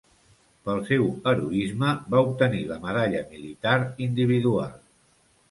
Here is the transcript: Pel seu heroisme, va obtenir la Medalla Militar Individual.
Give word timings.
Pel 0.69 0.79
seu 0.87 1.03
heroisme, 1.31 1.91
va 2.15 2.23
obtenir 2.29 2.63
la 2.73 2.79
Medalla 2.87 3.23
Militar 3.35 3.77
Individual. 4.09 4.75